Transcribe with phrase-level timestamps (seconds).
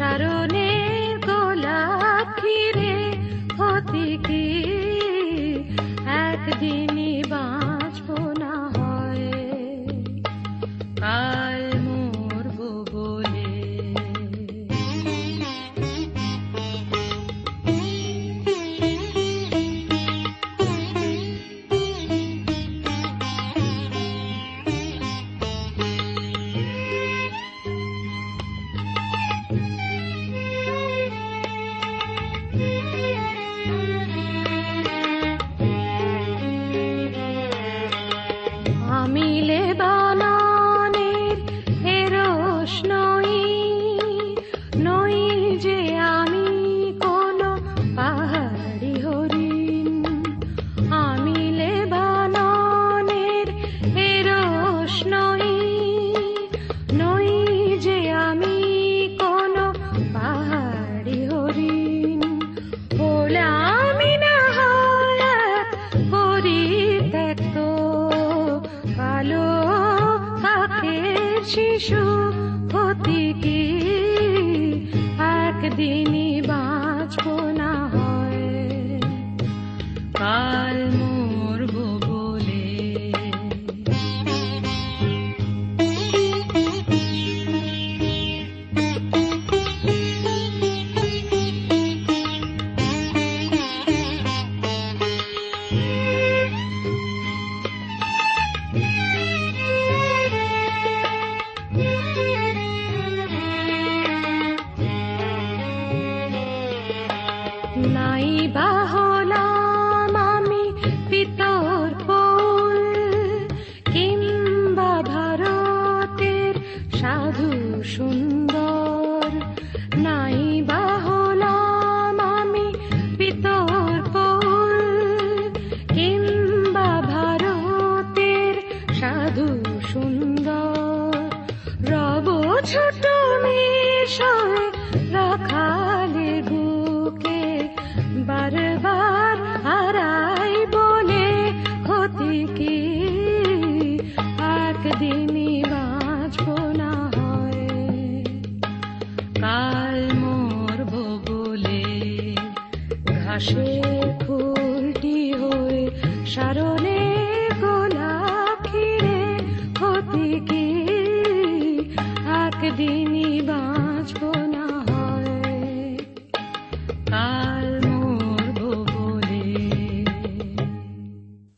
[0.00, 2.96] সারণের গোলাপ ফিরে
[3.58, 4.46] হতে কি?
[6.22, 6.89] একদিনই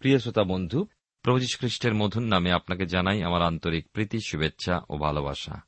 [0.03, 0.87] প্রিয় শ্রোতা বন্ধু,
[1.23, 5.61] প্রভু যীশু খ্রিস্টের মধুর নামে আপনাকে জানাই আমার আন্তরিক প্রীতি, শুভেচ্ছা ও ভালোবাসা।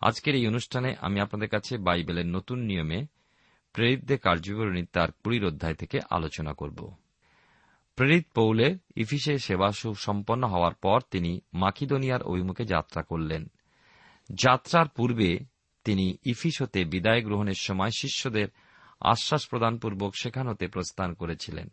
[0.00, 3.06] আজকের এই অনুষ্ঠানে আমি আপনাদের কাছে বাইবেলের নতুন নিয়মে
[3.72, 6.94] প্রেরিতদের কার্যবিবরণী তার কুড়ির অধ্যায় থেকে আলোচনা করব।
[7.96, 13.50] প্রেরিত পৌলে ইফিসে সেবা সম্পন্ন হওয়ার পর তিনি মাকিদোনিয়ার অভিমুখে যাত্রা করলেন।
[14.32, 15.38] যাত্রার পূর্বে
[15.84, 18.48] তিনি ইফিস হতে বিদায় গ্রহণের সময় শিষ্যদের
[19.00, 21.68] আশ্বাস প্রদানপূর্বক সেখান হতে প্রস্থান করেছিলেন।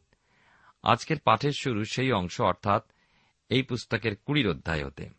[0.83, 2.83] আজকের পাঠের শুরু সেই অংশ অর্থাৎ
[3.49, 5.09] এই পুস্তকের কুড়ির অধ্যায় হতে।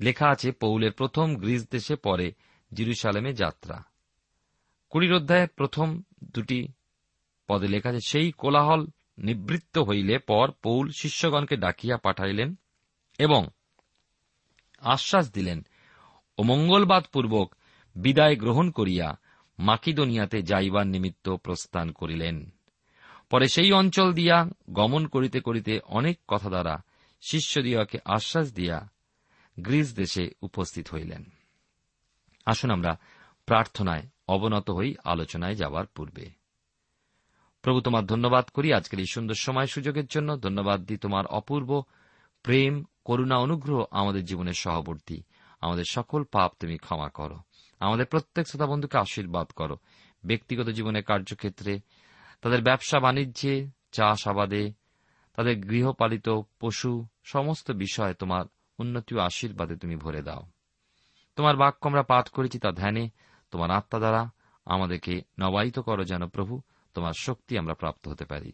[0.00, 2.32] লেখা আছে, পৌলের প্রথম গ্রিস দেশে পরে
[2.74, 3.82] জিরুসালেমে যাত্রা।
[4.90, 6.68] কুড়ির অধ্যায়ের প্রথম দুটি
[7.46, 8.86] পদে লেখা আছে, সেই কোলাহল
[9.18, 12.54] নিবৃত্ত হইলে পর পৌল শিষ্যগণকে ডাকিয়া পাঠাইলেন
[13.18, 13.48] এবং
[14.80, 15.66] আশ্বাস দিলেন,
[16.38, 17.54] ও মঙ্গলবাদপূর্বক
[17.96, 19.18] বিদায় গ্রহণ করিয়া
[19.58, 22.50] মাকিদোনিয়াতে যাইবার নিমিত্ত প্রস্থান করিলেন।
[23.30, 26.82] পরে সেই অঞ্চল দিয়া গমন করিতে করিতে অনেক কথা দ্বারা
[27.20, 28.88] শিষ্যদিওকে আশ্বাস দিয়া
[29.60, 31.24] গ্রিস দেশে উপস্থিত হইলেন।
[32.46, 32.98] আসুন আমরা
[33.46, 36.30] প্রার্থনায় অবনত হই, আলোচনায় যাবার পূর্বে।
[37.62, 41.82] প্রভু, তোমার ধন্যবাদ করি আজকের এই সুন্দর সময় সুযোগের জন্য। ধন্যবাদ দিই তোমার অপূর্ব
[42.42, 45.22] প্রেম, করুণা, অনুগ্রহ আমাদের জীবনের সহবর্তী।
[45.60, 47.38] আমাদের সকল পাপ তুমি ক্ষমা করো।
[47.80, 49.76] আমাদের প্রত্যেক শ্রোতা বন্ধুকে আশীর্বাদ করো।
[50.24, 51.80] ব্যক্তিগত জীবনের কার্যক্ষেত্রে
[52.40, 54.72] তাদের ব্যবসা বাণিজ্যে, চাষাবাদে,
[55.36, 56.28] তাদের গৃহপালিত
[56.60, 58.44] পশু, সমস্ত বিষয়ে তোমার
[58.78, 60.46] উন্নতি ও আশীর্বাদে তুমি ভরে দাও।
[61.36, 63.10] তোমার বাক্য আমরা পাঠ করেছি তা ধ্যানে।
[63.50, 64.30] তোমার আত্মা দ্বারা
[64.64, 66.60] আমাদেরকে নবায়িত করো যেন প্রভু,
[66.94, 68.52] তোমার শক্তি আমরা প্রাপ্ত হতে পারি।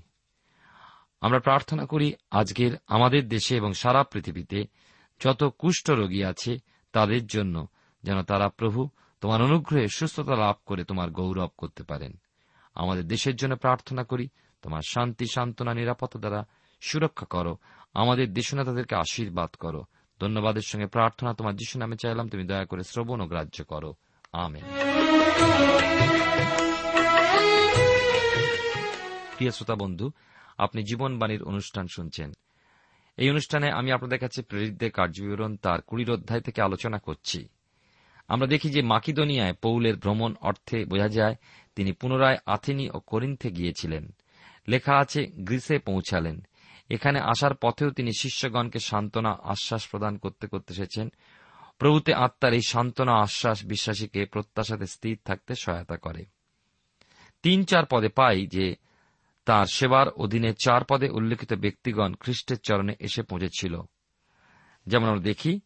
[1.20, 4.64] আমরা প্রার্থনা করি, আজকের আমাদের দেশে এবং সারা পৃথিবীতে
[5.20, 6.58] যত কুষ্ঠ রোগী আছে,
[6.92, 7.68] তাদের জন্য
[8.02, 8.88] যেন তারা প্রভু,
[9.20, 12.20] তোমার অনুগ্রহে সুস্থতা লাভ করে তোমার গৌরব করতে পারেন।
[12.74, 14.28] আমাদের দেশের জন্য প্রার্থনা করি।
[14.62, 16.44] তোমার শান্তি, সান্ত্বনা, নিরাপত্তা দ্বারা
[16.80, 17.56] সুরক্ষা করো।
[17.94, 19.84] আমাদের দেশনেতাদেরকে আশীর্বাদ করো।
[20.20, 23.94] ধন্যবাদের সঙ্গে প্রার্থনা তোমার যিশু নামে চাইলাম, তুমি দয়া করে শ্রবণ ও গ্রাহ্য করো।
[24.32, 24.62] আমেন।
[29.36, 30.10] প্রিয় শ্রোতা বন্ধু,
[30.58, 32.32] আপনি জীবনবাণীর অনুষ্ঠান শুনছেন।
[33.16, 37.48] এই অনুষ্ঠানে আমি আপনাদের কাছে প্রেরিতদের কার্যবিবরণ তার কুড়ির অধ্যায় থেকে আলোচনা করছি।
[38.28, 41.34] আমরা দেখি যে মাকিদোনিয়ায় পৌলের ভ্রমণ অর্থে বোঝা যায়
[41.76, 44.14] তিনি পুনরায় আথেনি ও করিন্থে গিয়েছিলেন।
[44.68, 46.46] লেখা আছে, গ্রিসে পৌঁছালেন।
[46.90, 51.12] এখানে আসার পথেও তিনি শিষ্যগণকে সান্ত্বনা, আশ্বাস প্রদান করতে করতে এসেছেন।
[51.78, 56.24] প্রভুতে আত্মার এই সান্ত্বনা, আশ্বাস, বিশ্বাসীকে প্রত্যাশাতে স্থির থাকতে সহায়তা করে।
[57.42, 58.76] তিন চার পদে পাই যে
[59.44, 63.82] তার সেবার অধীনে চার পদে উল্লেখিত ব্যক্তিগণ খ্রিস্টের চরণে এসে পৌঁছেছিল।
[64.86, 65.60] যেমন আমরা দেখি,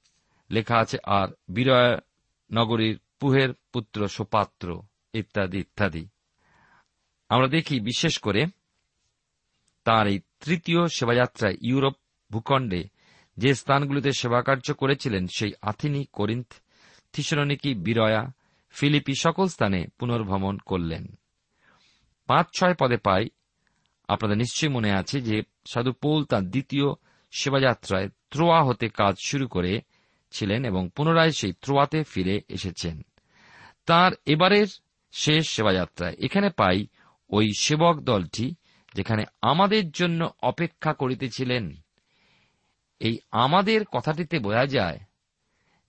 [0.50, 1.99] লেখা আছে, আর বিরয়
[2.52, 4.82] নগরীর পুহের পুত্র সোপাত্র।
[5.14, 6.08] ইত্যাদি ইত্যাদি।
[7.28, 8.46] আমরা দেখি, বিশেষ করে
[9.84, 11.94] তার এই তৃতীয় সেবাযাত্রায় ইউরোপ
[12.30, 12.84] ভূখণ্ডে
[13.36, 16.52] যে স্থানগুলিতে সেবাকার্য করেছিলেন সেই আথিনি, করিন্থ,
[17.12, 18.32] থিসরনিকি, বিরয়া,
[18.70, 21.18] ফিলিপি সকল স্থানে পুনর্ভ্রমণ করলেন।
[22.26, 23.28] পাঁচ ছয় পদে পাই,
[24.08, 26.86] আপনাদের নিশ্চয়ই মনে আছে যে সাধু পৌল তাঁর দ্বিতীয়
[27.30, 29.80] সেবাযাত্রায় ত্রোয়া হতে কাজ শুরু করে
[30.30, 33.02] ছিলেন এবং পুনরায় সেই ত্রোয়াতে ফিরে এসেছেন।
[33.86, 34.66] তার এবারের
[35.12, 36.86] শেষ সেবাযাত্রায় এখানে পাই
[37.30, 38.54] ওই সেবক দলটি
[38.94, 41.64] যেখানে আমাদের জন্য অপেক্ষা করিতেছিলেন।
[43.00, 44.98] এই আমাদের কথাটিতে বোঝা যায়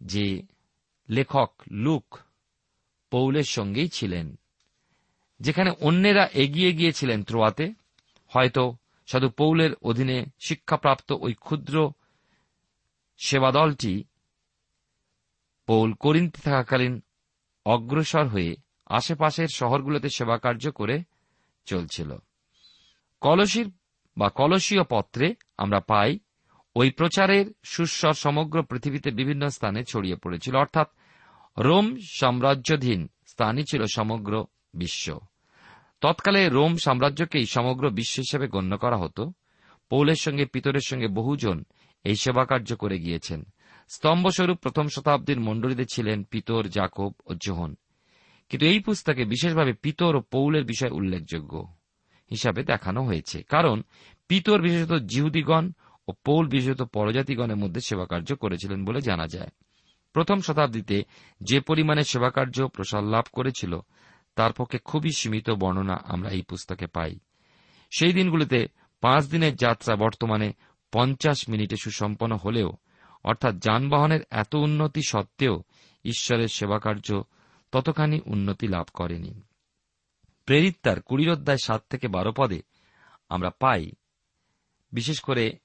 [0.01, 0.41] যে
[1.09, 2.19] লেখক লুক
[3.11, 4.35] পৌলের সঙ্গেই ছিলেন,
[5.39, 7.73] যেখানে অন্যেরা এগিয়ে গিয়েছিলেন ত্রোয়াতে।
[8.27, 8.63] হয়তো
[9.07, 11.91] সাধু পৌলের অধীনে শিক্ষাপ্রাপ্ত ওই ক্ষুদ্র
[13.17, 14.03] সেবাদলটি
[15.67, 17.01] পৌল করিন্তে থাকাকালীন
[17.65, 18.55] অগ্রসর হয়ে
[18.89, 21.03] আশেপাশের শহরগুলোতে সেবা কার্য করে
[21.65, 22.15] চলছিল।
[23.21, 23.71] কলসির
[24.17, 26.19] বা কলসীয় পত্রে আমরা পাই,
[26.75, 30.87] ওই প্রচারের সুস্বর সমগ্র পৃথিবীতে বিভিন্ন স্থানে ছড়িয়ে পড়েছিল। অর্থাৎ
[31.57, 35.19] রোম সাম্রাজ্যধীন স্থানই ছিল সমগ্র বিশ্ব।
[36.01, 39.31] তৎকালে রোম সাম্রাজ্যকেই সমগ্র বিশ্ব হিসেবে গণ্য করা হতো।
[39.89, 41.63] পৌলের সঙ্গে পিতরের সঙ্গে বহুজন
[42.03, 43.43] এই সেবা কার্য করে গিয়েছেন।
[43.89, 47.75] স্তম্ভস্বরূপ প্রথম শতাব্দীর মণ্ডলীতে ছিলেন পিতর জাকব ও জোহন।
[48.49, 51.75] কিন্তু এই পুস্তকে বিশেষভাবে পিতর ও পৌলের বিষয় উল্লেখযোগ্য
[52.31, 53.81] হিসাবে দেখানো হয়েছে। কারণ
[54.27, 55.71] পিতর বিশেষত জিহুদিগণ
[56.07, 59.49] ও পৌল বিশেষত পরজাতিগণের মধ্যে সেবাকার্য করেছিলেন বলে জানা যায়।
[60.13, 61.03] প্রথম শতাব্দীতে
[61.41, 63.79] যে পরিমাণে সেবাকার্য প্রসার লাভ করেছিল,
[64.35, 67.19] তার পক্ষে খুবই সীমিত বর্ণনা আমরা এই পুস্তকে পাই।
[67.97, 68.67] সেই দিনগুলিতে
[69.01, 70.53] পাঁচ দিনের যাত্রা বর্তমানে
[70.91, 72.71] পঞ্চাশ মিনিটে সুসম্পন্ন হলেও,
[73.23, 75.63] অর্থাৎ যানবাহনের এত উন্নতি সত্ত্বেও
[76.05, 77.23] ঈশ্বরের সেবাকার্য
[77.71, 79.41] ততখানি উন্নতি লাভ করেনি।
[80.45, 82.61] প্রেরিত তার কুড়ির অধ্যায় সাত থেকে বারো পদে
[83.29, 83.91] আমরা পাই,
[84.91, 85.59] বিশেষ করে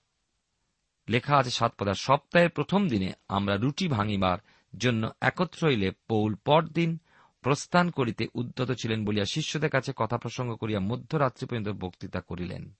[1.08, 4.38] লেখা আছে সাত পদা সপ্তাহের প্রথম দিনে আমরা রুটি ভাঙিবার
[4.78, 6.98] জন্য একত্র হইলে পৌল পরদিন
[7.42, 12.74] প্রস্থান করিতে উদ্যত ছিলেন বলিয়া শিষ্যদের কাছে কথা প্রসঙ্গ করিয়া মধ্যরাত্রি পর্যন্ত বক্তৃতা করিলেন।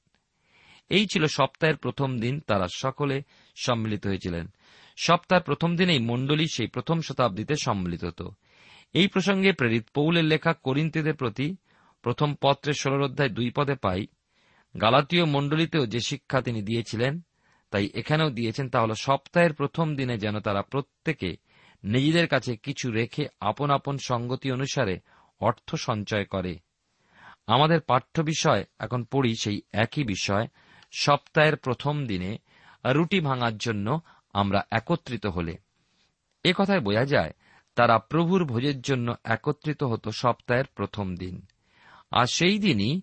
[0.89, 3.23] এই ছিল সপ্তাহের প্রথম দিন তারা সকলে
[3.57, 4.47] সম্মিলিত হয়েছিলেন।
[4.97, 8.31] সপ্তাহের প্রথম দিনেই মণ্ডলী সেই প্রথম শতাব্দীতে সম্মিলিত হতো।
[8.95, 11.57] এই প্রসঙ্গে প্রেরিত পৌলের লেখা করিন্তীদের প্রতি
[12.03, 14.07] প্রথম পত্রের ষোলর অধ্যায় দুই পদে পাই,
[14.81, 17.21] গালাতীয় মণ্ডলীতেও যে শিক্ষা তিনি দিয়েছিলেন,
[17.71, 21.37] তাই এখানেও দিয়েছেন তা হল সপ্তাহের প্রথম দিনে যেন তারা প্রত্যেকে
[21.85, 25.01] নিজেদের কাছে কিছু রেখে আপন আপন সঙ্গতি অনুসারে
[25.41, 26.59] অর্থ সঞ্চয় করে।
[27.47, 30.47] আমাদের পাঠ্য বিষয়, এখন পড়ি সেই একই বিষয়,
[30.93, 32.39] সপ্তাহের প্রথম দিনে
[32.85, 34.01] রুটি ভাঙার জন্য
[34.33, 35.55] আমরা একত্রিত হলে।
[36.45, 37.33] এ কথায় বোঝা যায়
[37.75, 41.47] তারা প্রভুর ভোজের জন্য একত্রিত হতো সপ্তাহের প্রথম দিন।
[42.11, 43.01] আর সেই দিনই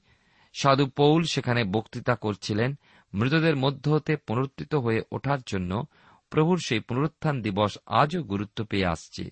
[0.53, 2.79] সাধু পৌল সেখানে বক্তৃতা করছিলেন,
[3.13, 5.85] মৃতদের মধ্য হতে পুনরুত্থিত হয়ে ওঠার জন্য
[6.29, 9.29] প্রভুর সেই পুনরুত্থান দিবস আজও গুরুত্ব পেয়ে আসছে।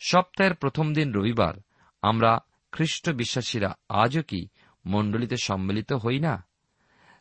[0.00, 1.54] সপ্তাহের প্রথম দিন রবিবার,
[2.02, 2.38] আমরা
[2.72, 4.46] খ্রিস্ট বিশ্বাসীরা আজও কি
[4.86, 6.46] মণ্ডলীতে সম্মিলিত হই না?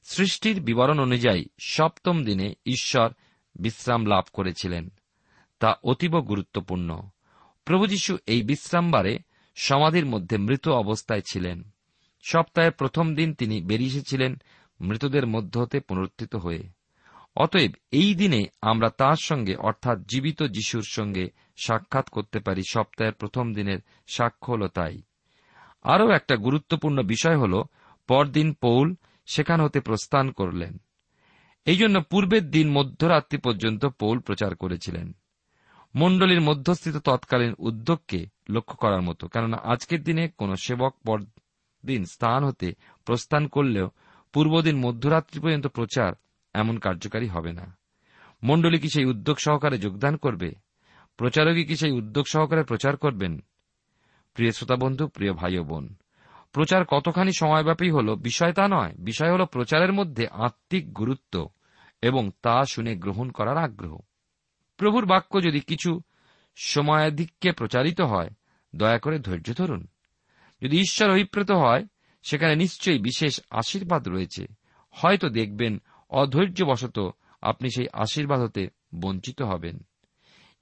[0.03, 3.09] সৃষ্টির বিবরণ অনুযায়ী সপ্তম দিনে ঈশ্বর
[3.55, 4.89] বিশ্রাম লাভ করেছিলেন।
[5.59, 7.09] তা অতীব গুরুত্বপূর্ণ।
[7.65, 9.19] প্রভু যীশু এই বিশ্রামবারে
[9.55, 11.63] সমাধির মধ্যে মৃত অবস্থায় ছিলেন।
[12.23, 14.35] সপ্তাহের প্রথম দিন তিনি বেরিয়ে এসেছিলেন
[14.81, 16.63] মৃতদের মধ্য হতে পুনরুত্থিত হয়ে।
[17.35, 23.53] অতএব এই দিনে আমরা তার সঙ্গে, অর্থাৎ জীবিত যিশুর সঙ্গে সাক্ষাৎ করতে পারি সপ্তাহের প্রথম
[23.53, 25.01] দিনের সাক্ষ্য হল তাই
[25.83, 27.63] আরও একটা গুরুত্বপূর্ণ বিষয় হল,
[28.07, 30.77] পরদিন পৌল সেখান হতে প্রস্থান করলেন।
[31.65, 35.15] এই জন্য পূর্বের দিন মধ্যরাত্রি পর্যন্ত পৌল প্রচার করেছিলেন।
[35.95, 42.73] মণ্ডলীর মধ্যস্থিত তৎকালীন উদ্যোগকে লক্ষ্য করার মতো। কেননা আজকের দিনে কোন সেবক পরদিন স্থান হতে
[43.05, 43.89] প্রস্থান করলেও
[44.33, 46.13] পূর্বদিন মধ্যরাত্রি পর্যন্ত প্রচার
[46.53, 47.77] এমন কার্যকারী হবে না।
[48.43, 50.51] মণ্ডলী কি সেই উদ্যোগ সহকারে যোগদান করবে?
[51.17, 53.39] প্রচারকই কি সেই উদ্যোগ সহকারে প্রচার করবেন?
[54.33, 55.95] প্রিয় শ্রোতা বন্ধু, প্রিয় ভাই বোন,
[56.53, 61.49] প্রচার কতখানি সময়ব্যাপী হল বিষয় তা নয়। বিষয় হল প্রচারের মধ্যে আত্মিক গুরুত্ব
[62.01, 63.97] এবং তা শুনে গ্রহণ করার আগ্রহ।
[64.83, 66.01] প্রভুর বাক্য যদি কিছু
[66.55, 68.29] সময়াধিক্যে প্রচারিত হয়,
[68.75, 69.87] দয়া করে ধৈর্য ধরুন।
[70.61, 71.85] যদি ঈশ্বর অভিপ্রেত হয়,
[72.23, 74.47] সেখানে নিশ্চয়ই বিশেষ আশীর্বাদ রয়েছে।
[74.91, 79.79] হয়তো দেখবেন অধৈর্যবশত আপনি সেই আশীর্বাদ হতে বঞ্চিত হবেন।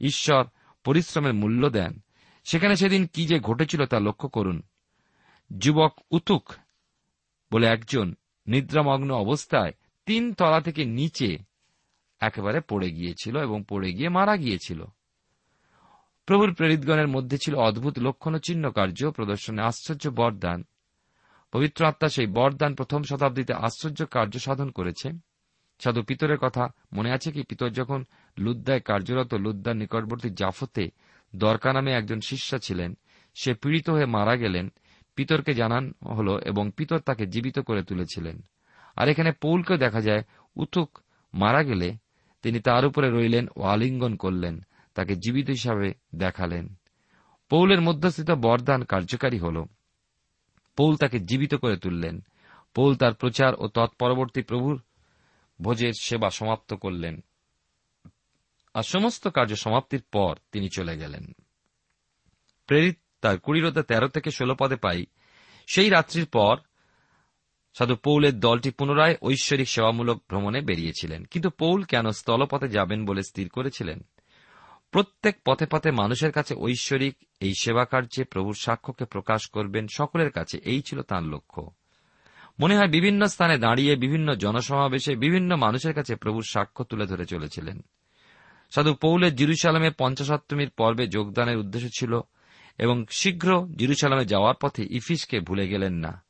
[0.02, 0.46] ঈশ্বর
[0.84, 2.00] পরিশ্রমের মূল্য দেন।
[2.44, 4.62] সেখানে সেদিন কি যে ঘটেছিল তা লক্ষ্য করুন।
[5.58, 6.54] যুবক উতুক
[7.54, 8.16] বলে একজন
[8.48, 9.74] নিদ্রামগ্ন অবস্থায়
[10.06, 11.51] তিন তলা থেকে নিচে
[12.22, 14.84] একেবারে পড়ে গিয়েছিল এবং পড়ে গিয়ে মারা গিয়েছিল।
[16.26, 20.64] প্রভুর প্রেরিতগণের মধ্যে ছিল অদ্ভুত লক্ষণ চিহ্ন কার্য, প্রদর্শনে আশ্চর্য বরদান।
[21.52, 25.12] পবিত্র আত্মা সেই বরদান প্রথম শতাব্দীতে আশ্চর্য কার্য সাধন করেছে।
[25.80, 27.44] সাধু পিতরের কথা মনে আছে কি?
[27.44, 28.06] পিতর যখন
[28.38, 30.92] লুদ্দায় কার্যরত লুদ্দার নিকটবর্তী জাফতে
[31.36, 32.98] দরকা নামে একজন শিষ্য ছিলেন,
[33.36, 34.72] সে পীড়িত হয়ে মারা গেলেন।
[35.16, 38.42] পিতরকে জানান হল এবং পিতর তাকে জীবিত করে তুলেছিলেন।
[38.96, 40.24] আর এখানে পৌলকে দেখা যায়
[40.56, 41.00] উথুক
[41.34, 41.98] মারা গেলে
[42.42, 46.76] তিনি তার উপরে রইলেন ও আলিঙ্গন করলেন, তাকে জীবিত হিসাবে দেখালেন।
[47.50, 49.66] পৌলের মধ্যস্থিত বরদান কার্যকারী হল।
[50.78, 52.22] পৌল তাকে জীবিত করে তুললেন।
[52.76, 54.82] পৌল তার প্রচার ও তৎপরবর্তী প্রভুর
[55.62, 57.24] ভোজের সেবা সমাপ্ত করলেন।
[58.74, 61.32] আর সমস্ত কার্য সমাপ্তির পর তিনি চলে গেলেন।
[62.68, 65.06] প্রেরিত তার কুড়িরোদা তেরো থেকে ষোলো পদে পাই।
[65.68, 66.58] সেই রাত্রির পর
[67.74, 73.50] সাধু পৌলের দলটি পুনরায় ঐশ্বরিক সেবামূলক ভ্রমণে বেরিয়েছিলেন। কিন্তু পৌল কেন স্থলপথে যাবেন বলে স্থির
[73.50, 74.06] করেছিলেন?
[74.92, 80.58] প্রত্যেক পথে পথে মানুষের কাছে ঐশ্বরিক এই সেবা কার্যে প্রভুর সাক্ষ্যকে প্রকাশ করবেন সকলের কাছে,
[80.58, 81.72] এই ছিল তাঁর লক্ষ্য।
[82.60, 87.82] মনে হয় বিভিন্ন স্থানে দাঁড়িয়ে, বিভিন্ন জনসমাবেশে বিভিন্ন মানুষের কাছে প্রভুর সাক্ষ্য তুলে ধরে চলেছিলেন।
[88.72, 92.22] সাধু পৌলের জিরুসালামে পঞ্চাশত্তমীর পর্বে যোগদানের উদ্দেশ্য ছিল,
[92.78, 96.24] এবং শীঘ্র জিরুসালামে যাওয়ার পথে ইফিসকে ভুলে গেলেন না।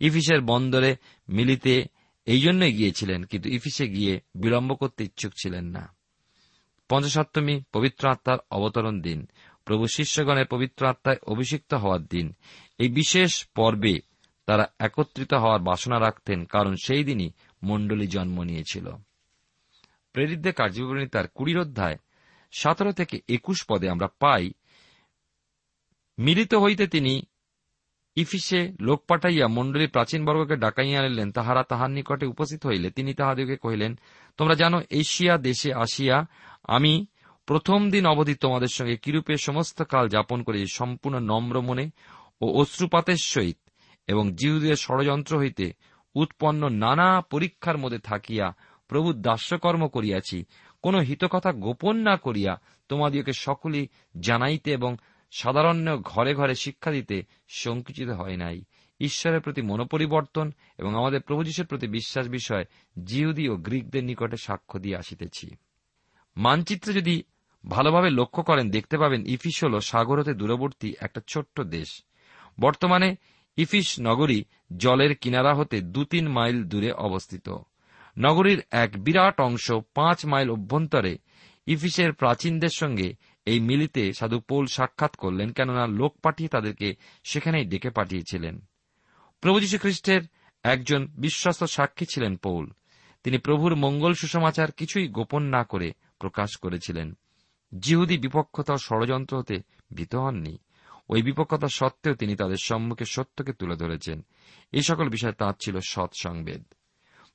[0.00, 0.96] ইফিসের বন্দরে
[1.28, 1.74] মিলিতে
[2.26, 5.84] এই জন্যই গিয়েছিলেন, কিন্তু ইফিসে গিয়ে বিলম্ব করতে ইচ্ছুক ছিলেন না।
[6.88, 9.26] পঞ্চসপ্তমী পবিত্র আত্মার অবতরণ দিন,
[9.64, 12.26] প্রভু শিষ্যগণের পবিত্র আত্মায় অভিষিক্ত হওয়ার দিন,
[12.78, 13.94] এই বিশেষ পর্বে
[14.46, 17.30] তারা একত্রিত হওয়ার বাসনা রাখতেন, কারণ সেই দিনই
[17.62, 18.86] মণ্ডলী জন্ম নিয়েছিল।
[20.12, 21.96] প্রেরিতদের কার্যবিবরণী তার কুড়ির অধ্যায়,
[22.52, 24.44] সতেরো থেকে একুশ পদে আমরা পাই,
[26.18, 27.22] মিলিত হইতে তিনি
[28.16, 33.56] ইফিসে লোক পাঠাইয়া মণ্ডলীর প্রাচীন বর্গকে ডাকাইয়া আনিলেন, তাহারা তাহার নিকটে উপস্থিত হইলে তিনি তাহাদিগকে
[33.56, 33.98] কহিলেন,
[34.36, 36.26] তোমরা জানো, এশিয়া দেশে আসিয়া
[36.62, 37.06] আমি
[37.46, 41.90] প্রথম দিন অবধি তোমাদের সঙ্গে কিরূপে সমস্ত কাল যাপন করি, সম্পূর্ণ নম্র মনে
[42.40, 43.58] ও অশ্রুপাতের সহিত
[44.06, 45.72] এবং জিহুদের ষড়যন্ত্র হইতে
[46.14, 48.54] উৎপন্ন নানা পরীক্ষার মধ্যে থাকিয়া
[48.88, 50.44] প্রভু দাস্যকর্ম করিয়াছি।
[50.82, 53.88] কোন হিতকথা গোপন না করিয়া তোমাদিওকে সকলেই
[54.20, 54.96] জানাইতে এবং
[55.30, 58.64] সাধারণ ঘরে ঘরে শিক্ষা দিতে সংকুচিত হয় নাই।
[59.00, 62.64] ঈশ্বরের প্রতি মনোপরিবর্তন এবং আমাদের প্রভু যীশুর প্রতি বিশ্বাস বিষয়
[63.04, 65.50] জিহুদি ও গ্রিকদের নিকটে সাক্ষ্য দিয়ে আসিতেছি।
[66.36, 67.22] মানচিত্রে যদি
[67.68, 72.04] ভালোভাবে লক্ষ্য করেন, দেখতে পাবেন ইফিস হল সাগর হতে দূরবর্তী একটা ছোট্ট দেশ।
[72.60, 73.16] বর্তমানে
[73.56, 74.44] ইফিস নগরী
[74.76, 77.56] জলের কিনারা হতে দু তিন মাইল দূরে অবস্থিত।
[78.18, 81.18] নগরীর এক বিরাট অংশ পাঁচ মাইল অভ্যন্তরে
[81.66, 83.14] ইফিসের প্রাচীনদের সঙ্গে
[83.50, 88.60] এই মিলিতে সাধু পৌল সাক্ষাৎ করলেন, কেননা লোক পাঠিয়ে তাদেরকে সেখানেই ডেকে পাঠিয়েছিলেন।
[89.40, 90.20] প্রভু খ্রিস্টের
[90.62, 92.70] একজন বিশ্বস্ত সাক্ষী ছিলেন পৌল।
[93.24, 97.18] তিনি প্রভুর মঙ্গল সুসমাচার কিছুই গোপন না করে প্রকাশ করেছিলেন।
[97.78, 99.58] জিহুদি বিপক্ষতা ষড়যন্ত্র হতে
[99.94, 100.58] ভীত হননি।
[101.08, 104.24] ওই বিপক্ষতা সত্ত্বেও তিনি তাদের সম্মুখে সত্যকে তুলে ধরেছেন।
[104.72, 106.64] এই সকল বিষয়ে তাঁর ছিল সৎ সংবেদ।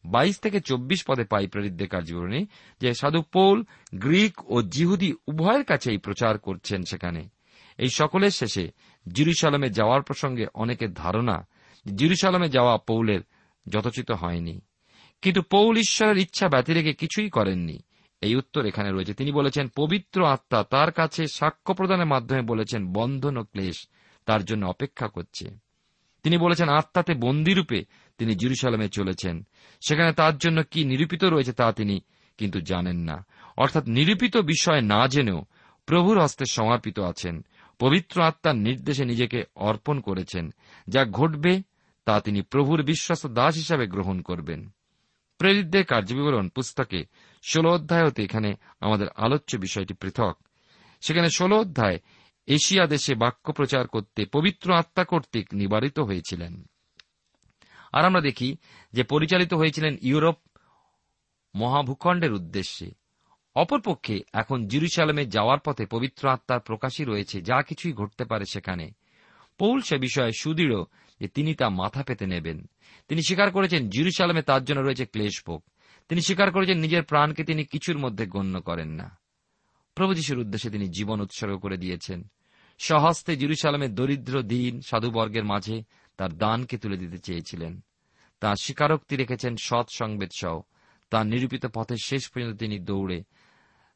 [0.06, 2.46] বাইশ থেকে চব্বিশ পদে পাই প্রেরিতদের কার্যবরণী
[2.82, 3.64] যে সাধু পৌল,
[3.96, 7.30] গ্রিক ও জিহুদি উভয়ের কাছেই প্রচার করছেন সেখানে।
[7.78, 8.72] এই সকলের শেষে
[9.14, 11.48] জিরুসালামে যাওয়ার প্রসঙ্গে অনেকের ধারণা
[11.96, 13.20] জিরুসালামে যাওয়া পৌলের
[13.70, 14.62] যথোচিত হয়নি।
[15.22, 17.80] কিন্তু পৌল ঈশ্বরের ইচ্ছা ব্যতি রেখে কিছুই করেননি।
[18.22, 23.38] এই উত্তর এখানে রয়েছে। তিনি বলেছেন, পবিত্র আত্মা তার কাছে সাক্ষ্য প্রদানের মাধ্যমে বলেছেন, বন্ধন
[23.38, 23.88] ও ক্লেশ
[24.26, 25.58] তার জন্য অপেক্ষা করছে।
[26.24, 27.86] তিনি বলেছেন, আত্মাতে বন্দিরূপে
[28.17, 29.47] তিনি জিরুসালামে চলেছেন।
[29.88, 31.99] সেখানে তার জন্য কি নিরূপিত রয়েছে তা তিনি
[32.38, 33.25] কিন্তু জানেন না।
[33.58, 35.45] অর্থাৎ নিরূপিত বিষয় না জেনেও
[35.86, 37.45] প্রভুর হস্তে সমর্পিত আছেন।
[37.80, 40.54] পবিত্র আত্মার নির্দেশে নিজেকে অর্পণ করেছেন।
[40.88, 41.62] যা ঘটবে
[42.06, 44.69] তা তিনি প্রভুর বিশ্বস্ত দাস হিসাবে গ্রহণ করবেন।
[45.38, 47.04] প্রেরিতদের কার্যবিবরণ পুস্তকে
[47.43, 50.38] ষোলো অধ্যায় হতে এখানে আমাদের আলোচ্য বিষয়টি পৃথক।
[51.01, 51.99] সেখানে ষোলো অধ্যায়
[52.47, 56.65] এশিয়া দেশে বাক্য প্রচার করতে পবিত্র আত্মা কর্তৃক নিবারিত হয়েছিলেন।
[57.95, 58.58] আর আমরা দেখি
[58.93, 60.38] যে পরিচালিত হয়েছিলেন ইউরোপ
[61.55, 62.91] মহাভূখণ্ডের উদ্দেশ্যে।
[63.55, 68.91] অপরপক্ষে এখন জিরুসালামে যাওয়ার পথে পবিত্র আত্মার প্রকাশই রয়েছে, যা কিছুই ঘটতে পারে সেখানে।
[69.58, 70.84] পৌল সে বিষয়ে সুদৃঢ়
[71.19, 72.69] যে তিনি তা মাথা পেতে নেবেন।
[73.08, 75.63] তিনি স্বীকার করেছেন জিরুসালামে তার জন্য রয়েছে ক্লেশভোগ।
[76.10, 79.17] তিনি স্বীকার করেছেন নিজের প্রাণকে তিনি কিছুর মধ্যে গণ্য করেন না।
[79.95, 82.27] প্রভু যিশুর উদ্দেশ্যে তিনি জীবন উৎসর্গ করে দিয়েছেন।
[82.79, 85.84] সহস্তে জিরুসালামের দরিদ্র দিন সাধুবর্গের মাঝে
[86.17, 87.73] তার দানকে তুলে দিতে চেয়েছিলেন।
[88.41, 90.56] তাঁর স্বীকারোক্তি রেখেছেন সৎ সংবেদ সহ।
[91.12, 93.19] তাঁর নিরূপিত পথের শেষ পর্যন্ত তিনি দৌড়ে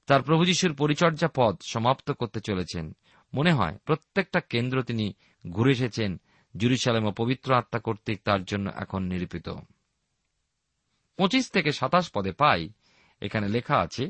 [0.08, 2.86] তার প্রভু যিশুর পরিচর্যা পথ সমাপ্ত করতে চলেছেন।
[3.34, 5.06] মনে হয় প্রত্যেকটা কেন্দ্র তিনি
[5.46, 6.12] ঘুরে এসেছেন।
[6.56, 9.48] জুরুসালাম ও পবিত্র আত্মা কর্তৃক তার জন্য এখন নিরূপিত।
[11.20, 12.62] পঁচিশ থেকে সাতাশ পদে পাই।
[13.22, 14.04] এখানে লেখা আছে,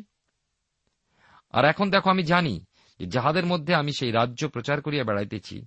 [1.54, 2.56] আর এখন দেখো আমি জানি
[3.00, 5.58] যাহাদের মধ্যে আমি সেই রাজ্য প্রচার করিয়া বেড়াইতেছি,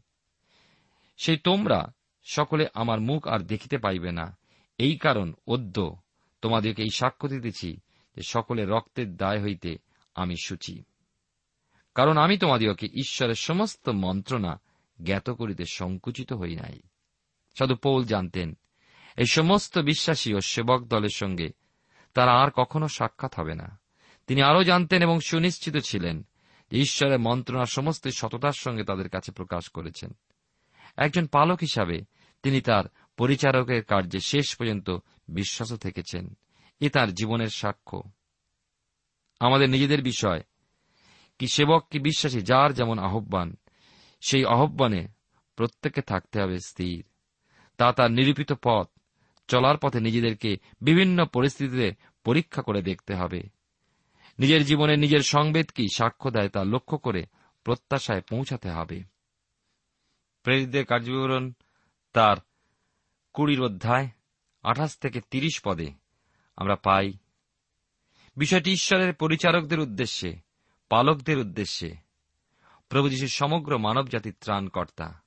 [1.16, 1.80] সেই তোমরা
[2.22, 4.38] সকলে আমার মুখ আর দেখিতে পাইবে না।
[4.78, 5.96] এই কারণ অদ্য
[6.42, 7.76] তোমাদেরকে এই সাক্ষ্য দিতেছি
[8.16, 9.78] যে সকলে রক্তের দায় হইতে
[10.14, 10.82] আমি সূচি।
[11.94, 14.60] কারণ আমি তোমাদিওকে ঈশ্বরের সমস্ত মন্ত্রণা
[15.04, 16.80] জ্ঞাত করিতে সংকুচিত হই নাই।
[17.58, 18.56] সাধু পৌল জানতেন,
[19.16, 21.50] এই সমস্ত বিশ্বাসী ও সেবক দলের সঙ্গে
[22.14, 23.80] তারা আর কখনো সাক্ষাৎ হবে না।
[24.26, 26.26] তিনি আরও জানতেন এবং সুনিশ্চিত ছিলেন
[26.70, 30.16] ঈশ্বরের মন্ত্রণা সমস্ত সততার সঙ্গে তাদের কাছে প্রকাশ করেছেন।
[30.96, 32.00] একজন পালক হিসাবে
[32.42, 32.84] তিনি তার
[33.16, 34.90] পরিচারকের কার্যে শেষ পর্যন্ত
[35.28, 36.36] বিশ্বাস থেকেছেন।
[36.80, 38.02] এ তার জীবনের সাক্ষ্য।
[39.40, 40.42] আমাদের নিজেদের বিষয়,
[41.38, 43.56] কি সেবক, কি বিশ্বাসী, যার যেমন আহ্বান,
[44.20, 45.08] সেই আহ্বানে
[45.56, 47.04] প্রত্যেককে থাকতে হবে স্থির।
[47.76, 48.88] তা তার নিরূপিত পথ,
[49.48, 51.92] চলার পথে নিজেদেরকে বিভিন্ন পরিস্থিতিতে
[52.24, 53.42] পরীক্ষা করে দেখতে হবে।
[54.38, 57.26] নিজের জীবনে নিজের সংবেদ কি সাক্ষ্য দেয় তা লক্ষ্য করে
[57.64, 59.11] প্রত্যাশায় পৌঁছাতে হবে।
[60.42, 61.52] প্রেরিতদের কার্যবিবরণ
[62.12, 62.36] তার
[63.32, 64.08] কুড়ির অধ্যায়,
[64.62, 65.92] আঠাশ থেকে তিরিশ পদে
[66.56, 67.12] আমরা পাই।
[68.36, 70.36] বিষয়টি ঈশ্বরের পরিচারকদের উদ্দেশ্যে,
[70.88, 71.94] পালকদের উদ্দেশ্যে,
[72.88, 75.22] প্রভু যীশুর সমগ্র মানব জাতির ত্রাণকর্তা।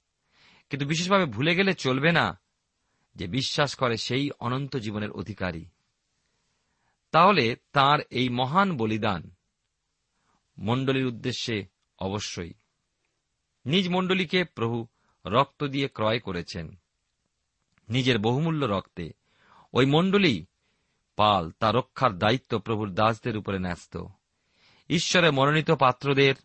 [0.69, 2.39] কিন্তু বিশেষভাবে ভুলে গেলে চলবে না
[3.15, 5.65] যে বিশ্বাস করে সেই অনন্ত জীবনের অধিকারী।
[7.11, 9.31] তাহলে তার এই মহান বলিদান
[10.57, 11.65] মণ্ডলীর উদ্দেশ্যে
[11.99, 12.53] অবশ্যই।
[13.65, 14.87] নিজ মণ্ডলীকে প্রভু
[15.25, 16.79] রক্ত দিয়ে ক্রয় করেছেন।
[17.89, 19.11] নিজের বহুমূল্য রক্তে।
[19.73, 20.45] ওই মণ্ডলী
[21.15, 24.05] পাল তা রক্ষার দায়িত্ব প্রভুর দাসদের উপরে ন্যস্ত।
[24.89, 26.35] ঈশ্বরে মনোনীত পাত্রদের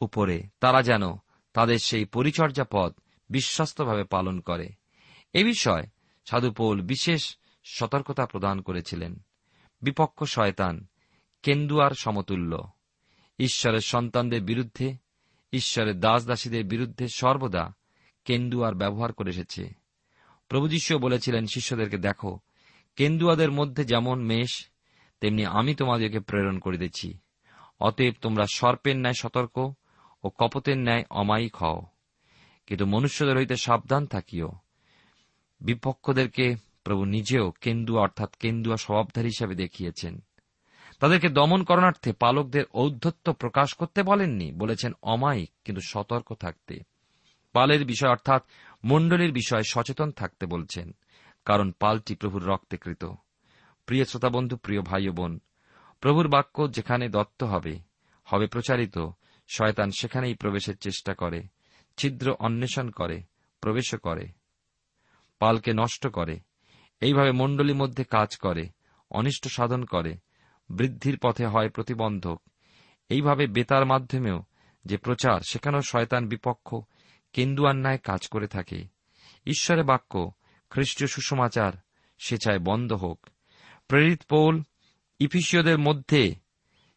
[0.00, 1.02] উপরে তারা যেন
[1.52, 2.94] তাদের সেই পরিচর্যা পদ
[3.30, 4.68] বিশ্বস্তভাবে পালন করে।
[5.32, 5.86] এ বিষয়ে
[6.24, 9.24] সাধু পৌল বিশেষ সতর্কতা প্রদান করেছিলেন।
[9.82, 10.86] বিপক্ষ শয়তান,
[11.42, 12.70] কেন্দুয়ার সমতুল্য।
[13.38, 15.07] ঈশ্বরের সন্তানদের বিরুদ্ধে
[15.52, 17.72] ঈশ্বরের দাস দাসীদের বিরুদ্ধে সর্বদা
[18.24, 19.68] কেন্দুয়ার ব্যবহার করে এসেছে।
[20.48, 22.38] প্রভু বলেছিলেন, শিষ্যদেরকে দেখো,
[22.96, 24.68] কেন্দুয়াদের মধ্যে যেমন মেষ,
[25.20, 27.18] তেমনি আমি তোমাদেরকে প্রেরণ করিতেছি।
[27.80, 29.72] অতএব তোমরা সর্পের ন্যায় সতর্ক
[30.24, 31.82] ও কপতের ন্যায় অমায়িক হও।
[32.66, 34.50] কিন্তু মনুষ্যদের হইতে সাবধান থাকিও।
[35.60, 40.22] বিপক্ষদেরকে প্রভু নিজেও কেন্দুয়া অর্থাৎ কেন্দুয়া স্বভাবধারী হিসাবে দেখিয়েছেন।
[40.98, 46.80] তাদেরকে দমন করণার্থে পালকদের ঔদ্ধত্য প্রকাশ করতে বলেননি, বলেছেন অমায়িক কিন্তু সতর্ক থাকতে।
[47.52, 48.42] পালের বিষয় অর্থাৎ
[48.84, 50.94] মণ্ডলীর বিষয়ে সচেতন থাকতে বলছেন,
[51.44, 53.04] কারণ পালটি প্রভুর রক্তে কৃত।
[53.86, 55.40] প্রিয় শ্রোতাবন্ধু, প্রিয় ভাই বোন,
[56.00, 57.78] প্রভুর বাক্য যেখানে দত্ত হবে
[58.24, 58.98] হবে প্রচারিত,
[59.48, 61.42] শয়তান সেখানেই প্রবেশের চেষ্টা করে,
[61.96, 63.22] ছিদ্র অন্বেষণ করে,
[63.60, 64.28] প্রবেশও করে,
[65.38, 66.40] পালকে নষ্ট করে,
[67.00, 68.68] এইভাবে মণ্ডলীর মধ্যে কাজ করে,
[69.10, 70.16] অনিষ্ট সাধন করে
[70.70, 72.42] বৃদ্ধির পথে হয় প্রতিবন্ধক।
[73.08, 74.42] এইভাবে বেতার মাধ্যমেও
[74.84, 76.76] যে প্রচার, সেখানেও শয়তান বিপক্ষ
[77.32, 78.84] কেন্দুয়ান্যায় কাজ করে থাকে।
[79.46, 80.32] ঈশ্বরের বাক্য,
[80.70, 81.72] খ্রিস্টীয় সুসমাচার
[82.18, 83.26] সে চায় বন্ধ হোক।
[83.88, 84.62] প্রেরিত পৌল
[85.18, 86.34] ইফিসীয়দের মধ্যে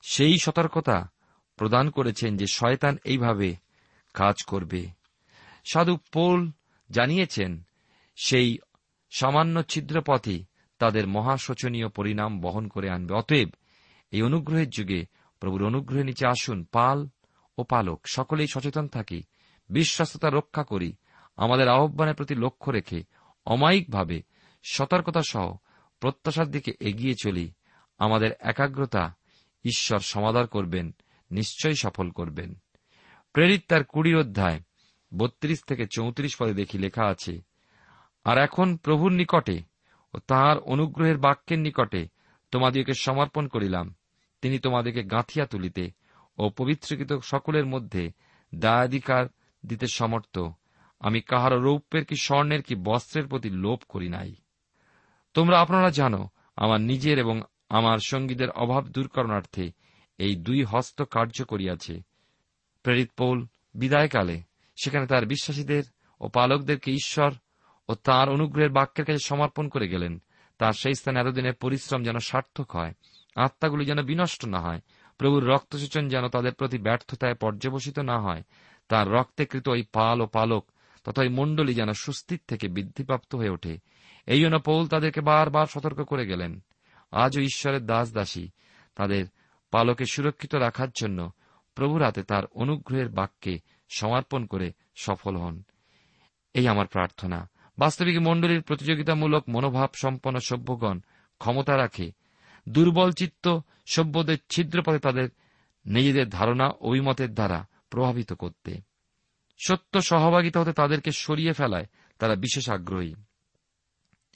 [0.09, 1.09] সেই সতর্কতা
[1.55, 3.55] প্রদান করেছেন যে শয়তান এইভাবে
[4.13, 4.87] কাজ করবে।
[5.71, 6.51] সাধু পোল
[6.91, 7.63] জানিয়েছেন,
[8.23, 8.57] সেই
[9.11, 10.43] সামান্য ছিদ্রপথই
[10.79, 13.49] তাদের মহাশোচনীয় পরিণাম বহন করে আনবে। অতএব
[14.11, 15.05] এই অনুগ্রহের যুগে
[15.39, 17.07] প্রভুর অনুগ্রহের নিচে আসুন, পাল
[17.57, 19.23] ও পালক, সকলেই সচেতন থাকি,
[19.69, 20.93] বিশ্বস্ততা রক্ষা করি,
[21.37, 23.03] আমাদের আহ্বানের প্রতি লক্ষ্য রেখে,
[23.45, 24.21] অমায়িকভাবে,
[24.63, 25.57] সতর্কতা সহ
[25.99, 27.51] প্রত্যাশার দিকে এগিয়ে চলি,
[27.97, 29.15] আমাদের একাগ্রতা
[29.65, 30.95] ঈশ্বর সমাদার করবেন,
[31.31, 32.55] নিশ্চয়ই সফল করবেন।
[33.33, 34.59] প্রেরিত তার কুড়ি অধ্যায়,
[35.17, 37.41] বত্রিশ থেকে চৌত্রিশ পদে দেখি লেখা আছে,
[38.23, 39.61] আর এখন প্রভুর নিকটে
[40.13, 42.07] ও তাহার অনুগ্রহের বাক্যের নিকটে
[42.51, 43.95] তোমাদিওকে সমর্পণ করিলাম।
[44.41, 45.91] তিনি তোমাদেরকে গাঁথিয়া তুলিতে
[46.37, 48.11] ও পবিত্রকৃত সকলের মধ্যে
[48.55, 49.25] দায়াধিকার
[49.65, 50.39] দিতে সমর্থ।
[50.99, 54.35] আমি কাহারও রৌপ্যের কি স্বর্ণের কি বস্ত্রের প্রতি লোভ করি নাই।
[55.33, 59.71] তোমরা আপনারা জানো, আমার নিজের এবং আমার সঙ্গীদের অভাব দূর করণার্থে
[60.17, 62.01] এই দুই হস্ত কার্য করিয়াছে।
[62.83, 64.41] প্রেরিত পৌল, বিদায়কালে
[64.83, 65.83] সেখানে তার বিশ্বাসীদের
[66.21, 67.33] ও পালকদেরকে ঈশ্বর
[67.89, 70.21] ও তাঁর অনুগ্রহের বাক্যের কাছে সমর্পণ করে গেলেন।
[70.57, 72.93] তার সেই স্থানে এতদিনের পরিশ্রম যেন সার্থক হয়।
[73.35, 74.81] আত্মাগুলি যেন বিনষ্ট না হয়।
[75.17, 78.43] প্রভুর রক্তসূচন যেন তাদের প্রতি ব্যর্থতায় পর্যবসিত না হয়।
[78.87, 80.71] তার রক্তেকৃত ওই পাল ও পালক
[81.03, 83.77] তথা ওই মণ্ডলী যেন সুস্থির থেকে বৃদ্ধিপ্রাপ্ত হয়ে ওঠে।
[84.25, 86.59] এই জন্য পৌল তাদেরকে বারবার সতর্ক করে গেলেন।
[87.11, 88.49] আজও ঈশ্বরের দাস দাসী
[88.95, 89.25] তাদের
[89.71, 91.31] পালকে সুরক্ষিত রাখার জন্য
[91.75, 95.63] প্রভুর হাতে তার অনুগ্রহের বাক্যে সমর্পণ করে সফল হন।
[96.53, 100.99] এই আমার প্রার্থনা। বাস্তবিক মণ্ডলীর প্রতিযোগিতামূলক মনোভাব সম্পন্ন সভ্যগণ
[101.39, 102.11] ক্ষমতা রাখে
[102.69, 105.29] দুর্বল চিত্ত সভ্যদের ছিদ্রপথে তাদের
[105.85, 108.81] নিজেদের ধারণা অভিমতের দ্বারা প্রভাবিত করতে।
[109.65, 111.85] সত্য সহভাগিতা হতে তাদেরকে সরিয়ে ফেলায়
[112.19, 113.15] তারা বিশেষ আগ্রহী।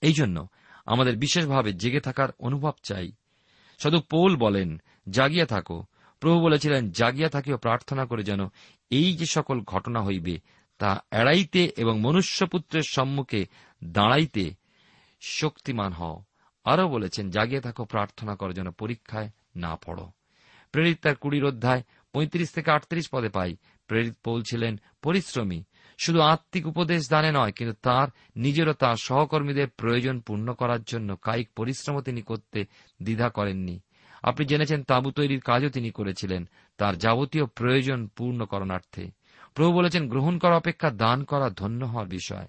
[0.01, 0.47] এই জন্য
[0.85, 3.11] আমাদের বিশেষভাবে জেগে থাকার অনুভব চাই।
[3.79, 5.85] শুধু পৌল বলেন, জাগিয়া থাকো।
[6.19, 8.39] প্রভু বলেছিলেন, জাগিয়া থাকিও প্রার্থনা করে যেন
[8.89, 10.39] এই যে সকল ঘটনা হইবে,
[10.77, 13.45] তা এড়াইতে এবং মনুষ্যপুত্রের সম্মুখে
[13.83, 14.53] দাঁড়াইতে
[15.21, 16.23] শক্তিমান হও।
[16.65, 20.11] আরও বলেছেন, জাগিয়ে থাকো, প্রার্থনা করো যেন পরীক্ষায় না পড়ো।
[20.71, 23.55] প্রেরিত তার কুড়ির অধ্যায় পঁয়ত্রিশ থেকে আটত্রিশ পদে পাই।
[23.87, 25.63] প্রেরিত পৌল ছিলেন পরিশ্রমী।
[25.97, 31.49] শুধু আত্মিক উপদেশ দানে নয়, কিন্তু তার নিজেরও তার সহকর্মীদের প্রয়োজন পূর্ণ করার জন্য কায়িক
[31.55, 32.65] পরিশ্রমও তিনি করতে
[33.03, 33.79] দ্বিধা করেননি।
[34.23, 39.11] আপনি জেনেছেন, তাঁবু তৈরির কাজও তিনি করেছিলেন, তার যাবতীয় প্রয়োজন পূর্ণ করণার্থে।
[39.53, 42.47] প্রভু বলেছেন, গ্রহণ করা অপেক্ষা দান করা ধন্য হওয়ার বিষয়।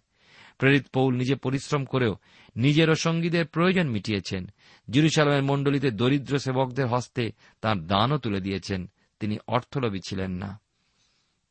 [0.58, 2.16] প্রেরিত পৌল নিজে পরিশ্রম করেও
[2.56, 4.46] নিজেরও সঙ্গীদের প্রয়োজন মিটিয়েছেন।
[4.90, 8.90] জিরুসালামের মণ্ডলীতে দরিদ্র সেবকদের হস্তে তার দানও তুলে দিয়েছেন।
[9.20, 10.60] তিনি অর্থলোভী ছিলেন না।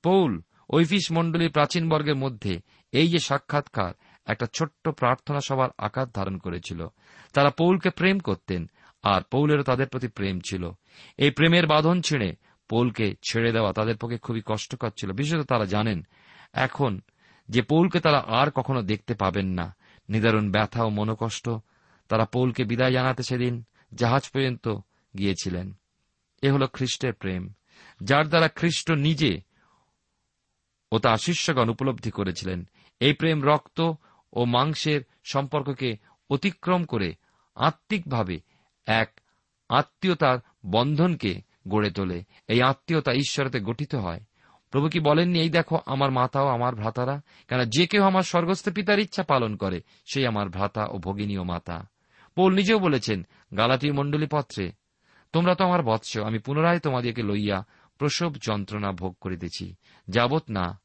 [0.04, 3.94] পৌল ঐফিস মণ্ডলীর প্রাচীন বর্গের মধ্যে এই যে সাক্ষাৎকার
[4.26, 6.88] একটা ছোট্ট প্রার্থনা সভার আকার ধারণ করেছিল।
[7.34, 8.70] তারা পৌলকে প্রেম করতেন
[9.04, 10.72] আর পৌলেরও তাদের প্রতি প্রেম ছিল।
[11.18, 12.36] এই প্রেমের বাঁধন ছিঁড়ে
[12.70, 16.06] পৌলকে ছেড়ে দেওয়া তাদের পক্ষে খুবই কষ্টকর ছিল। বিশেষত তারা জানেন,
[16.54, 17.02] এখন
[17.49, 19.75] যে পৌলকে তারা আর কখনো দেখতে পাবেন না।
[20.10, 21.49] নিদারুণ ব্যথা ও মনোকষ্ট।
[22.10, 24.67] তারা পৌলকে বিদায় জানাতে সেদিন জাহাজ পর্যন্ত
[25.17, 25.73] গিয়েছিলেন।
[26.41, 27.53] এ হল খ্রিস্টের প্রেম,
[28.03, 29.41] যার দ্বারা খ্রিস্ট নিজে
[30.91, 32.67] ও তার শিষ্যগণ উপলব্ধি করেছিলেন।
[32.99, 33.91] এই প্রেম রক্ত
[34.34, 35.97] ও মাংসের সম্পর্ককে
[36.29, 37.13] অতিক্রম করে
[37.55, 38.39] আত্মিকভাবে
[38.86, 39.19] এক
[39.69, 44.19] আত্মীয়তার বন্ধনকে গড়ে তোলে। এই আত্মীয়তা ঈশ্বরতে গঠিত হয়।
[44.76, 48.70] প্রভু কি বলেননি, এই দেখো, আমার মাতা ও আমার ভ্রাতারা কেন যে কেউ আমার স্বর্গস্থ
[48.70, 49.82] পিতার ইচ্ছা পালন করে,
[50.14, 51.88] সেই আমার ভ্রাতা ও ভগিনী ও মাতা।
[52.36, 54.72] পৌল নিজেও বলেছেন গালাটির মণ্ডলী পত্রে,
[55.34, 57.66] তোমরা তো আমার বৎস, আমি পুনরায় তোমাদেরকে লইয়া
[57.98, 59.76] প্রসব যন্ত্রণা ভোগ করিতেছি।
[60.08, 60.82] যাবৎ না,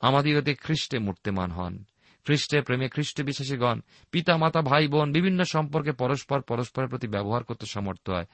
[0.00, 1.84] আমাদিগতে খ্রিস্টে মূর্তিমান হন।
[2.24, 3.80] খ্রিস্টে প্রেমে খ্রিস্টে বিশ্বাসীগণ,
[4.10, 8.26] পিতা, মাতা, ভাই, বোন, বিভিন্ন সম্পর্কে পরস্পর পরস্পরের প্রতি ব্যবহার করতে সমর্থ হয়।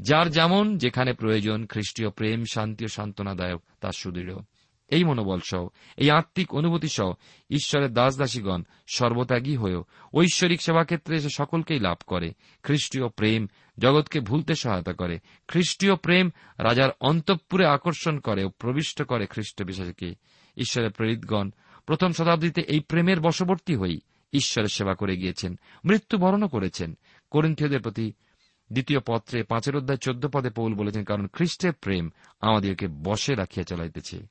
[0.00, 4.34] যার যেমন যেখানে প্রয়োজন, খ্রিস্টীয় প্রেম শান্তি ও সান্ত্বনাদায়ক, তার সুদৃঢ়।
[4.88, 7.12] এই মনোবল সহ, এই আত্মিক অনুভূতি সহ,
[7.50, 9.84] ঈশ্বরের দাস দাসীগণ সর্বত্যাগী হয়েও
[10.14, 12.32] ঐশ্বরিক সেবাক্ষেত্রে এসে সকলকেই লাভ করে।
[12.62, 13.46] খ্রিস্টীয় প্রেম
[13.78, 20.14] জগৎকে ভুলতে সহায়তা করে। খ্রিস্টীয় প্রেম রাজার অন্তঃপুরে আকর্ষণ করে ও প্রবিষ্ট করে খ্রিস্ট বিশ্বাসীকে
[20.56, 21.50] ঈশ্বরের প্রেরিতগণ
[21.86, 24.00] প্রথম শতাব্দীতে এই প্রেমের বশবর্তী হয়েই
[24.32, 26.98] ঈশ্বরের সেবা করে গিয়েছেন, মৃত্যুবরণও করেছেন।
[27.30, 28.12] করিন্থীয়দের প্রতি
[28.72, 34.26] দ্বিতীয় পত্রে পাঁচের অধ্যায় চোদ্দ পদে পৌল বলেছেন, কারণ খ্রিস্টের প্রেম আমাদেরকে বসে রাখিয়া চালাইতেছে।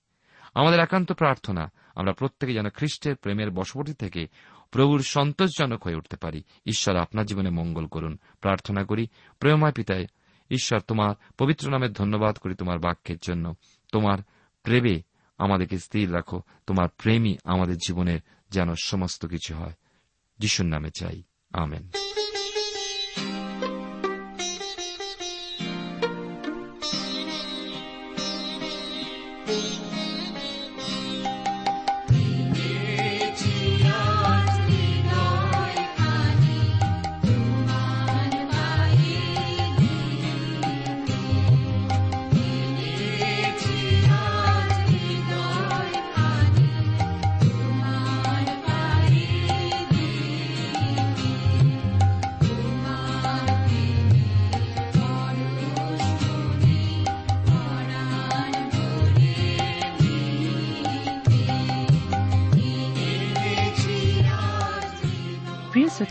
[0.53, 4.27] আমাদের একান্ত প্রার্থনা, আমরা প্রত্যেকে যেন খ্রিস্টের প্রেমের বশবর্তী থেকে
[4.71, 9.07] প্রভুর সন্তোষজনক হয়ে উঠতে পারি। ঈশ্বর আপনার জীবনে মঙ্গল করুন। প্রার্থনা করি,
[9.39, 10.05] প্রেমময় পিতায়,
[10.51, 13.55] ঈশ্বর তোমার পবিত্র নামের ধন্যবাদ করি তোমার বাক্যের জন্য।
[13.91, 14.17] তোমার
[14.63, 15.01] প্রেমে
[15.37, 18.19] আমাদেরকে স্থির রাখো, তোমার প্রেমই আমাদের জীবনের
[18.49, 19.73] যেন সমস্ত কিছু হয়।
[20.39, 21.23] যিশুর নামে চাই।
[21.53, 21.89] আমেন।